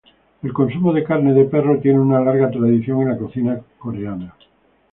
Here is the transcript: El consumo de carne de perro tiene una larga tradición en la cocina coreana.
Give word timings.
El 0.41 0.51
consumo 0.51 0.91
de 0.93 1.03
carne 1.03 1.31
de 1.31 1.45
perro 1.45 1.77
tiene 1.79 1.99
una 1.99 2.19
larga 2.21 2.49
tradición 2.49 3.03
en 3.03 3.09
la 3.09 3.17
cocina 3.19 3.61
coreana. 3.77 4.33